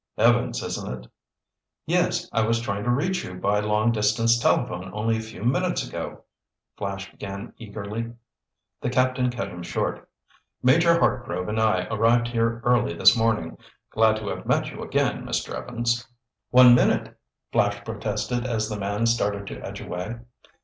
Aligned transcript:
"Evans, 0.17 0.63
isn't 0.63 0.91
it?" 0.99 1.11
"Yes, 1.85 2.27
I 2.33 2.41
was 2.41 2.59
trying 2.59 2.85
to 2.85 2.89
reach 2.89 3.23
you 3.23 3.35
by 3.35 3.59
long 3.59 3.91
distance 3.91 4.39
telephone 4.39 4.89
only 4.95 5.17
a 5.17 5.21
few 5.21 5.43
minutes 5.43 5.87
ago," 5.87 6.23
Flash 6.75 7.11
began 7.11 7.53
eagerly. 7.59 8.13
The 8.81 8.89
Captain 8.89 9.29
cut 9.29 9.49
him 9.49 9.61
short. 9.61 10.09
"Major 10.63 10.99
Hartgrove 10.99 11.49
and 11.49 11.59
I 11.59 11.85
arrived 11.91 12.29
here 12.29 12.61
early 12.65 12.95
this 12.95 13.15
morning. 13.15 13.59
Glad 13.91 14.15
to 14.17 14.29
have 14.29 14.47
met 14.47 14.71
you 14.71 14.81
again, 14.81 15.23
Mr. 15.23 15.53
Evans." 15.53 16.07
"One 16.49 16.73
minute," 16.73 17.15
Flash 17.51 17.83
protested 17.85 18.43
as 18.47 18.69
the 18.69 18.79
man 18.79 19.05
started 19.05 19.45
to 19.49 19.63
edge 19.63 19.81
away. 19.81 20.17